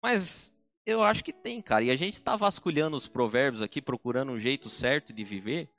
[0.02, 0.54] Mas
[0.86, 1.84] eu acho que tem, cara.
[1.84, 5.70] E a gente está vasculhando os provérbios aqui, procurando um jeito certo de viver.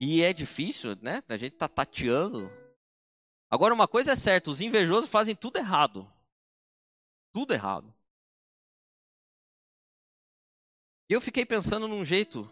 [0.00, 1.20] E é difícil, né?
[1.28, 2.48] A gente tá tateando.
[3.50, 6.08] Agora, uma coisa é certa: os invejosos fazem tudo errado.
[7.32, 7.92] Tudo errado.
[11.10, 12.48] E eu fiquei pensando num jeito,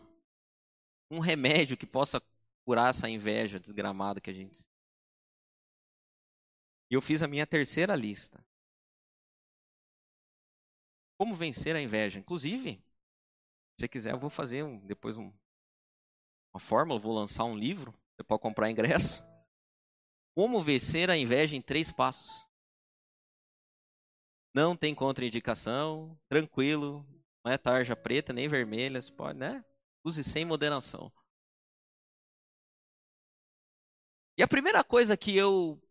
[1.10, 2.20] um remédio que possa
[2.64, 4.66] curar essa inveja desgramada que a gente.
[6.90, 8.44] E eu fiz a minha terceira lista.
[11.18, 12.18] Como vencer a inveja?
[12.18, 15.32] Inclusive, se você quiser, eu vou fazer um, depois um,
[16.52, 19.22] uma fórmula, vou lançar um livro, você pode comprar ingresso.
[20.34, 22.46] Como vencer a inveja em três passos.
[24.54, 27.06] Não tem contraindicação, tranquilo,
[27.44, 29.64] não é tarja preta nem vermelha, você pode, né?
[30.06, 31.12] Use sem moderação.
[34.38, 35.82] E a primeira coisa que eu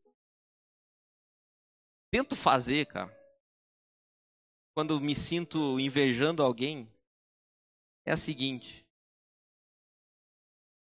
[2.10, 3.14] tento fazer, cara,
[4.74, 6.90] quando me sinto invejando alguém,
[8.06, 8.88] é a seguinte: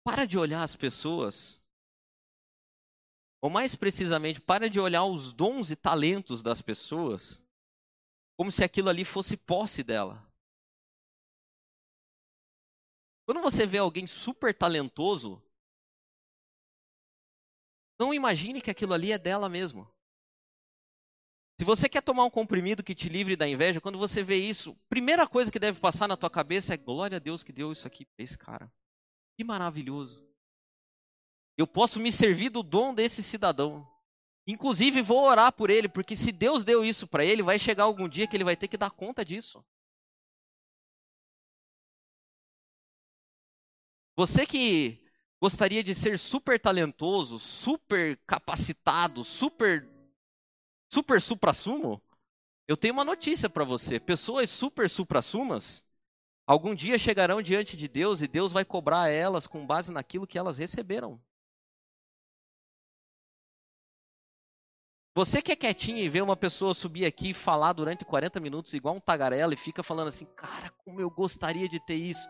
[0.02, 1.61] para de olhar as pessoas.
[3.42, 7.42] Ou mais precisamente, para de olhar os dons e talentos das pessoas
[8.40, 10.30] como se aquilo ali fosse posse dela.
[13.31, 15.40] Quando você vê alguém super talentoso,
[17.97, 19.88] não imagine que aquilo ali é dela mesmo.
[21.57, 24.77] Se você quer tomar um comprimido que te livre da inveja, quando você vê isso,
[24.88, 27.87] primeira coisa que deve passar na tua cabeça é glória a Deus que deu isso
[27.87, 28.69] aqui para esse cara.
[29.37, 30.29] Que maravilhoso.
[31.57, 33.88] Eu posso me servir do dom desse cidadão.
[34.45, 38.09] Inclusive, vou orar por ele, porque se Deus deu isso para ele, vai chegar algum
[38.09, 39.64] dia que ele vai ter que dar conta disso.
[44.20, 45.02] Você que
[45.40, 49.88] gostaria de ser super talentoso, super capacitado, super
[50.92, 52.02] super supra-sumo,
[52.68, 53.98] eu tenho uma notícia para você.
[53.98, 55.87] Pessoas super supra-sumas
[56.46, 60.37] Algum dia chegarão diante de Deus e Deus vai cobrar elas com base naquilo que
[60.37, 61.18] elas receberam.
[65.14, 68.74] Você que é quietinho e vê uma pessoa subir aqui e falar durante 40 minutos
[68.74, 72.28] igual um tagarela e fica falando assim, cara, como eu gostaria de ter isso.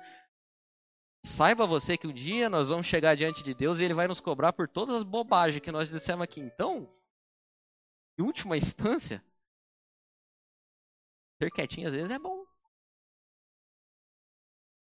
[1.22, 4.20] Saiba você que um dia nós vamos chegar diante de Deus e Ele vai nos
[4.20, 6.40] cobrar por todas as bobagens que nós dissemos aqui.
[6.40, 6.90] Então,
[8.18, 9.22] em última instância,
[11.38, 12.46] ser quietinho às vezes é bom.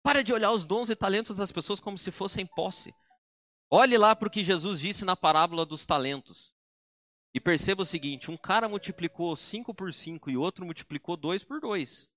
[0.02, 2.94] Para de olhar os dons e talentos das pessoas como se fossem posse.
[3.70, 6.54] Olhe lá para o que Jesus disse na parábola dos talentos.
[7.34, 11.60] E perceba o seguinte: um cara multiplicou 5 por 5 e outro multiplicou 2 por
[11.60, 12.10] 2.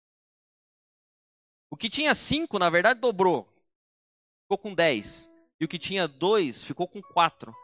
[1.69, 3.51] O que tinha 5, na verdade, dobrou.
[4.51, 5.31] Ficou com 10.
[5.61, 7.55] E o que tinha 2 ficou com 4.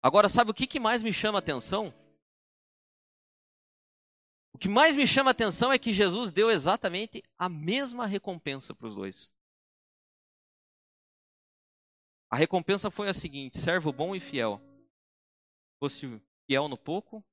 [0.00, 1.92] Agora, sabe o que, que mais me chama a atenção?
[4.54, 8.72] O que mais me chama a atenção é que Jesus deu exatamente a mesma recompensa
[8.72, 9.28] para os dois.
[12.30, 14.60] A recompensa foi a seguinte: servo bom e fiel.
[15.82, 17.24] Fosse fiel no pouco,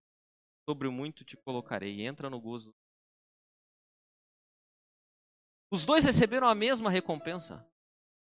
[0.67, 2.03] sobre o muito te colocarei.
[2.03, 2.73] Entra no gozo.
[5.69, 7.63] Os dois receberam a mesma recompensa.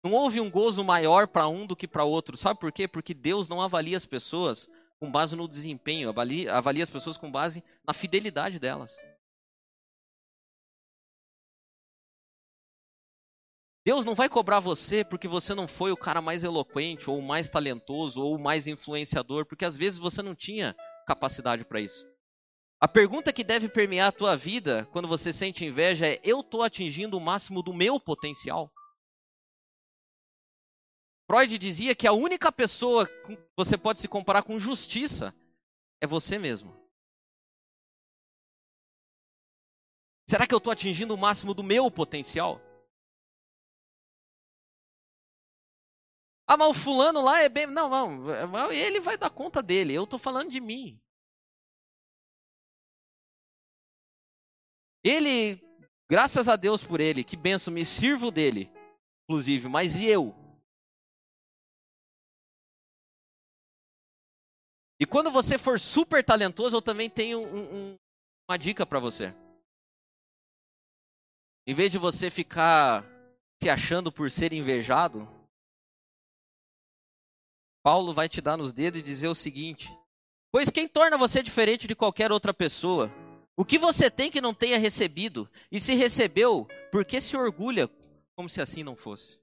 [0.05, 2.37] Não houve um gozo maior para um do que para outro.
[2.37, 2.87] Sabe por quê?
[2.87, 7.31] Porque Deus não avalia as pessoas com base no desempenho, avalia, avalia as pessoas com
[7.31, 8.95] base na fidelidade delas.
[13.83, 17.23] Deus não vai cobrar você porque você não foi o cara mais eloquente, ou o
[17.23, 20.75] mais talentoso, ou o mais influenciador, porque às vezes você não tinha
[21.07, 22.05] capacidade para isso.
[22.79, 26.61] A pergunta que deve permear a tua vida quando você sente inveja é: eu estou
[26.61, 28.71] atingindo o máximo do meu potencial?
[31.27, 35.33] Freud dizia que a única pessoa que você pode se comparar com justiça
[35.99, 36.75] é você mesmo.
[40.27, 42.61] Será que eu estou atingindo o máximo do meu potencial?
[46.47, 47.65] Ah, mas o fulano lá é bem.
[47.65, 48.71] Não, não.
[48.71, 49.93] Ele vai dar conta dele.
[49.93, 50.99] Eu estou falando de mim.
[55.03, 55.61] Ele,
[56.09, 58.71] graças a Deus por ele, que benção, me sirvo dele,
[59.23, 60.44] inclusive, mas e eu?
[64.99, 67.95] E quando você for super talentoso, eu também tenho um, um,
[68.49, 69.33] uma dica para você.
[71.67, 73.03] Em vez de você ficar
[73.61, 75.27] se achando por ser invejado,
[77.83, 79.89] Paulo vai te dar nos dedos e dizer o seguinte:
[80.51, 83.11] Pois quem torna você diferente de qualquer outra pessoa?
[83.57, 85.49] O que você tem que não tenha recebido?
[85.71, 87.89] E se recebeu, por que se orgulha
[88.35, 89.39] como se assim não fosse?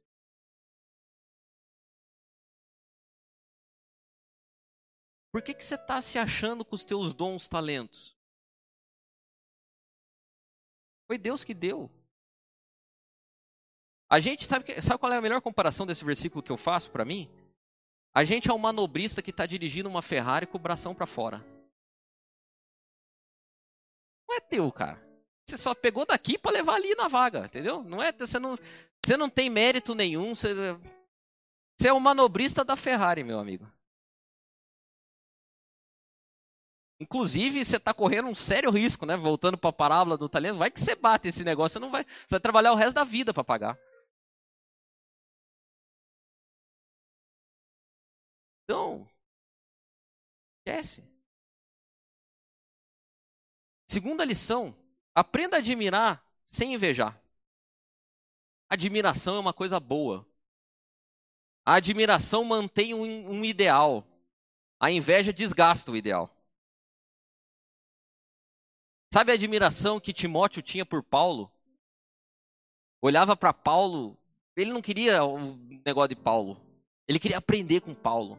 [5.33, 8.15] Por que, que você está se achando com os teus dons, talentos?
[11.07, 11.91] Foi Deus que deu.
[14.11, 17.03] A gente sabe, sabe qual é a melhor comparação desse versículo que eu faço para
[17.03, 17.31] mim?
[18.15, 21.39] A gente é um manobrista que está dirigindo uma Ferrari com o bração para fora.
[24.29, 25.03] Não é teu, cara.
[25.49, 27.83] Você só pegou daqui para levar ali na vaga, entendeu?
[27.83, 28.59] Não é, você não,
[29.03, 30.35] você não tem mérito nenhum.
[30.35, 30.53] Você,
[31.79, 33.67] você é o manobrista da Ferrari, meu amigo.
[37.03, 39.17] Inclusive, você está correndo um sério risco, né?
[39.17, 42.05] Voltando para a parábola do talento, vai que você bate esse negócio, você não vai,
[42.05, 43.77] você vai trabalhar o resto da vida para pagar.
[48.65, 49.09] Então,
[50.61, 51.05] esquece.
[53.89, 54.73] Segunda lição,
[55.13, 57.21] aprenda a admirar sem invejar.
[58.71, 60.25] Admiração é uma coisa boa.
[61.67, 64.07] A admiração mantém um, um ideal.
[64.79, 66.33] A inveja desgasta o ideal.
[69.13, 71.53] Sabe a admiração que Timóteo tinha por Paulo?
[73.03, 74.17] Olhava para Paulo,
[74.57, 75.55] ele não queria o
[75.85, 76.59] negócio de Paulo.
[77.07, 78.39] Ele queria aprender com Paulo.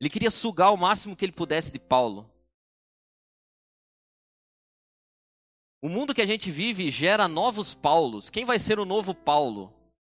[0.00, 2.30] Ele queria sugar o máximo que ele pudesse de Paulo.
[5.82, 8.30] O mundo que a gente vive gera novos Paulos.
[8.30, 9.70] Quem vai ser o novo Paulo?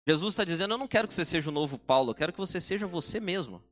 [0.07, 2.39] Jesus está dizendo: Eu não quero que você seja o novo Paulo, eu quero que
[2.39, 3.65] você seja você mesmo.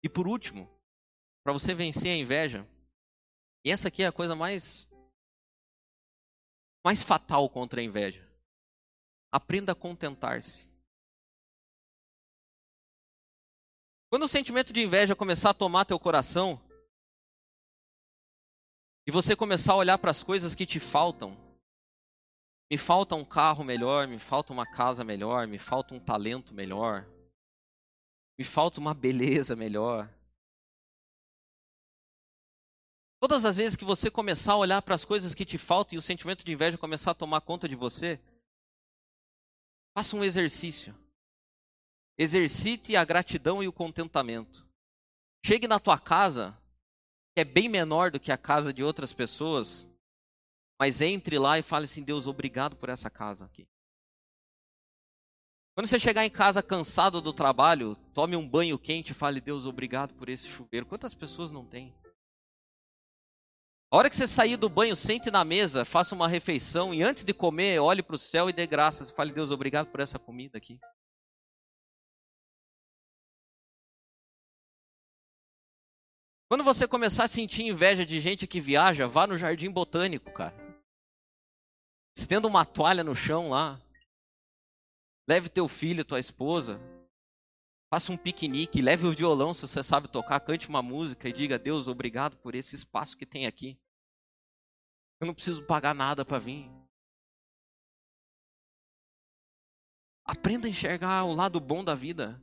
[0.00, 0.77] E por último,
[1.48, 2.68] para você vencer a inveja.
[3.64, 4.86] E essa aqui é a coisa mais
[6.84, 8.22] mais fatal contra a inveja.
[9.32, 10.68] Aprenda a contentar-se.
[14.10, 16.60] Quando o sentimento de inveja começar a tomar teu coração
[19.06, 21.34] e você começar a olhar para as coisas que te faltam,
[22.70, 27.08] me falta um carro melhor, me falta uma casa melhor, me falta um talento melhor,
[28.38, 30.12] me falta uma beleza melhor,
[33.20, 35.98] Todas as vezes que você começar a olhar para as coisas que te faltam e
[35.98, 38.20] o sentimento de inveja começar a tomar conta de você,
[39.92, 40.94] faça um exercício.
[42.16, 44.66] Exercite a gratidão e o contentamento.
[45.44, 46.56] Chegue na tua casa,
[47.34, 49.88] que é bem menor do que a casa de outras pessoas,
[50.78, 53.66] mas entre lá e fale assim: Deus, obrigado por essa casa aqui.
[55.74, 59.66] Quando você chegar em casa cansado do trabalho, tome um banho quente e fale: Deus,
[59.66, 60.86] obrigado por esse chuveiro.
[60.86, 61.94] Quantas pessoas não têm?
[63.90, 67.24] A hora que você sair do banho, sente na mesa, faça uma refeição e antes
[67.24, 69.10] de comer, olhe para o céu e dê graças.
[69.10, 70.78] Fale, Deus, obrigado por essa comida aqui.
[76.50, 80.54] Quando você começar a sentir inveja de gente que viaja, vá no jardim botânico, cara.
[82.14, 83.80] Estenda uma toalha no chão lá.
[85.26, 86.78] Leve teu filho, tua esposa.
[87.90, 91.58] Faça um piquenique, leve o violão se você sabe tocar, cante uma música e diga:
[91.58, 93.80] Deus, obrigado por esse espaço que tem aqui.
[95.20, 96.70] Eu não preciso pagar nada para vir.
[100.24, 102.40] Aprenda a enxergar o lado bom da vida.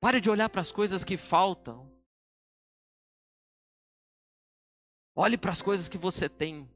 [0.00, 1.88] Pare de olhar para as coisas que faltam.
[5.14, 6.68] Olhe para as coisas que você tem.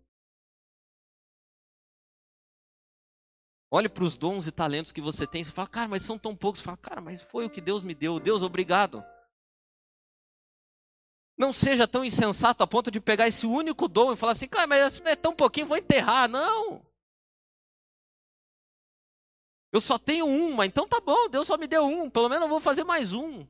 [3.74, 5.42] Olhe para os dons e talentos que você tem.
[5.42, 6.60] Você fala, cara, mas são tão poucos.
[6.60, 8.20] Você fala, cara, mas foi o que Deus me deu.
[8.20, 9.02] Deus, obrigado.
[11.38, 14.66] Não seja tão insensato a ponto de pegar esse único dom e falar assim, cara,
[14.66, 16.28] mas isso não é tão pouquinho, vou enterrar.
[16.28, 16.84] Não.
[19.72, 22.42] Eu só tenho um, mas então tá bom, Deus só me deu um, pelo menos
[22.42, 23.46] eu vou fazer mais um.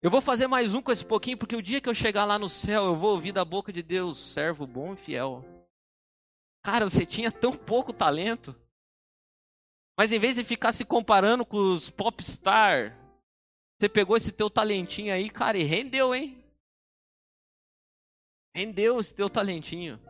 [0.00, 2.38] Eu vou fazer mais um com esse pouquinho, porque o dia que eu chegar lá
[2.38, 5.53] no céu, eu vou ouvir da boca de Deus, servo bom e fiel.
[6.64, 8.58] Cara, você tinha tão pouco talento.
[9.98, 12.98] Mas em vez de ficar se comparando com os popstar,
[13.78, 16.42] você pegou esse teu talentinho aí, cara, e rendeu, hein?
[18.56, 20.00] Rendeu esse teu talentinho.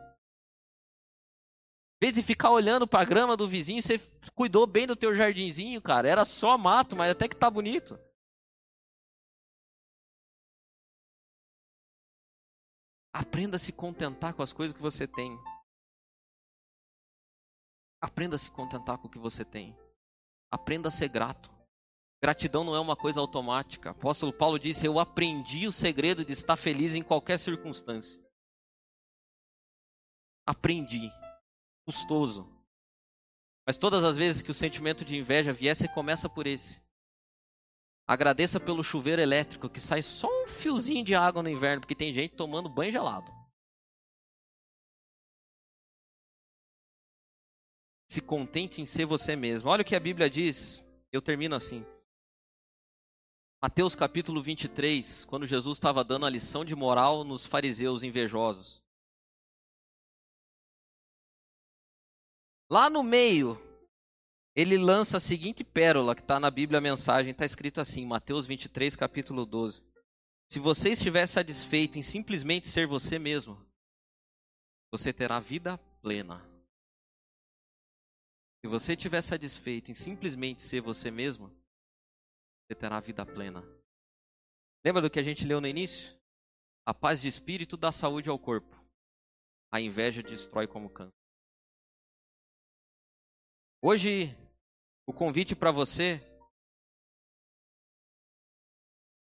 [1.97, 3.99] Em vez de ficar olhando para a grama do vizinho, você
[4.33, 6.07] cuidou bem do teu jardinzinho, cara.
[6.07, 7.99] Era só mato, mas até que tá bonito.
[13.13, 15.37] Aprenda a se contentar com as coisas que você tem.
[18.05, 19.75] Aprenda a se contentar com o que você tem.
[20.51, 21.51] Aprenda a ser grato.
[22.21, 23.89] Gratidão não é uma coisa automática.
[23.89, 28.23] O apóstolo Paulo disse: Eu aprendi o segredo de estar feliz em qualquer circunstância.
[30.45, 31.11] Aprendi.
[31.83, 32.47] Custoso.
[33.65, 36.83] Mas todas as vezes que o sentimento de inveja você começa por esse.
[38.07, 42.13] Agradeça pelo chuveiro elétrico que sai só um fiozinho de água no inverno, porque tem
[42.13, 43.31] gente tomando banho gelado.
[48.15, 49.67] Se contente em ser você mesmo.
[49.67, 50.81] Olha o que a Bíblia diz.
[51.11, 51.85] Eu termino assim.
[53.61, 58.81] Mateus capítulo 23, quando Jesus estava dando a lição de moral nos fariseus invejosos.
[62.71, 63.61] Lá no meio,
[64.55, 68.45] ele lança a seguinte pérola que está na Bíblia a mensagem, está escrito assim, Mateus
[68.45, 69.85] 23, capítulo 12.
[70.49, 73.61] Se você estiver satisfeito em simplesmente ser você mesmo,
[74.89, 76.54] você terá vida plena.
[78.65, 81.49] Se você estiver satisfeito em simplesmente ser você mesmo,
[82.65, 83.63] você terá vida plena.
[84.83, 86.19] Lembra do que a gente leu no início?
[86.83, 88.75] A paz de espírito dá saúde ao corpo.
[89.71, 91.13] A inveja destrói como câncer.
[93.83, 94.35] Hoje,
[95.05, 96.19] o convite para você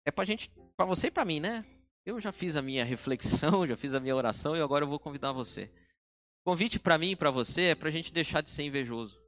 [0.05, 1.63] é para gente, para você e para mim, né?
[2.05, 5.01] Eu já fiz a minha reflexão, já fiz a minha oração e agora eu vou
[5.01, 5.65] convidar você.
[6.45, 9.21] O convite para mim e para você é para a gente deixar de ser invejoso.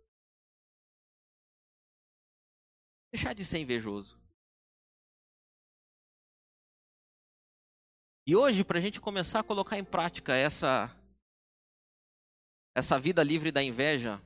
[3.16, 4.20] Deixar de ser invejoso.
[8.28, 10.94] E hoje, para a gente começar a colocar em prática essa,
[12.76, 14.22] essa vida livre da inveja,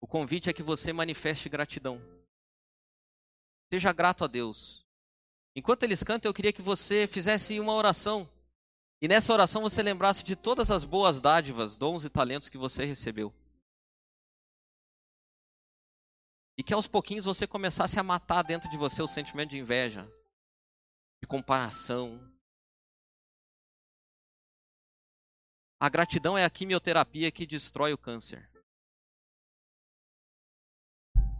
[0.00, 2.02] o convite é que você manifeste gratidão.
[3.72, 4.84] Seja grato a Deus.
[5.54, 8.28] Enquanto eles cantam, eu queria que você fizesse uma oração.
[9.00, 12.84] E nessa oração você lembrasse de todas as boas dádivas, dons e talentos que você
[12.84, 13.32] recebeu.
[16.56, 20.08] E que aos pouquinhos você começasse a matar dentro de você o sentimento de inveja,
[21.20, 22.32] de comparação.
[25.80, 28.48] A gratidão é a quimioterapia que destrói o câncer.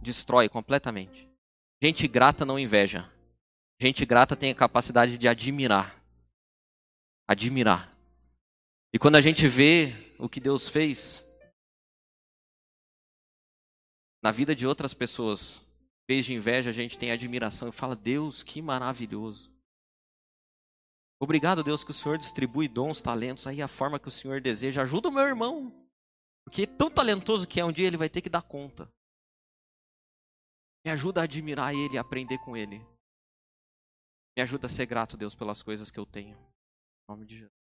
[0.01, 1.29] Destrói completamente.
[1.81, 3.11] Gente grata não inveja.
[3.79, 6.03] Gente grata tem a capacidade de admirar.
[7.27, 7.89] Admirar.
[8.93, 11.24] E quando a gente vê o que Deus fez,
[14.25, 15.63] na vida de outras pessoas,
[16.09, 19.53] vez de inveja, a gente tem admiração e fala: Deus, que maravilhoso.
[21.21, 24.81] Obrigado, Deus, que o Senhor distribui dons, talentos aí a forma que o Senhor deseja.
[24.81, 25.71] Ajuda o meu irmão.
[26.43, 28.91] Porque tão talentoso que é, um dia ele vai ter que dar conta.
[30.83, 32.79] Me ajuda a admirar ele e aprender com ele.
[34.35, 36.35] Me ajuda a ser grato, Deus, pelas coisas que eu tenho.
[36.35, 37.64] Em nome de Jesus.